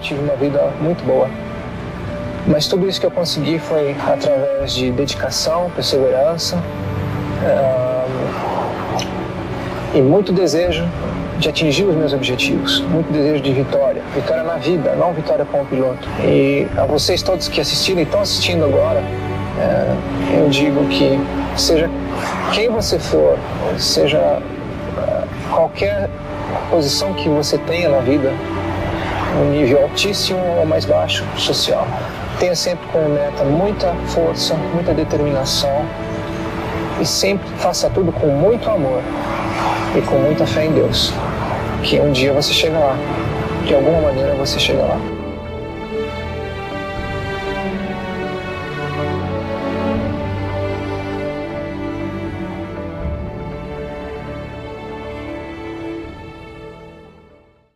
[0.00, 1.28] tive uma vida muito boa.
[2.46, 6.56] Mas tudo isso que eu consegui foi através de dedicação, perseverança
[7.42, 9.06] uh,
[9.94, 10.84] e muito desejo
[11.38, 15.64] de atingir os meus objetivos, muito desejo de vitória, vitória na vida, não vitória como
[15.66, 16.08] piloto.
[16.22, 19.02] E a vocês todos que assistiram e estão assistindo agora,
[19.58, 21.18] é, eu digo que
[21.56, 21.90] seja
[22.52, 23.38] quem você for,
[23.76, 26.08] seja é, qualquer
[26.70, 28.32] posição que você tenha na vida,
[29.40, 31.86] um nível altíssimo ou mais baixo social,
[32.38, 35.84] tenha sempre como meta muita força, muita determinação
[37.00, 39.02] e sempre faça tudo com muito amor
[39.96, 41.12] e com muita fé em Deus,
[41.82, 42.96] que um dia você chega lá,
[43.64, 45.15] de alguma maneira você chega lá.